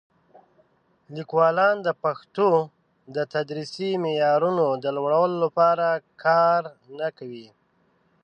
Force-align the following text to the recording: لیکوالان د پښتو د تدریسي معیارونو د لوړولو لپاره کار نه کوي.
لیکوالان 1.15 1.75
د 1.87 1.89
پښتو 2.03 2.49
د 3.15 3.17
تدریسي 3.33 3.91
معیارونو 4.03 4.65
د 4.83 4.85
لوړولو 4.97 5.37
لپاره 5.45 5.87
کار 6.23 6.61
نه 6.99 7.09
کوي. 7.17 7.47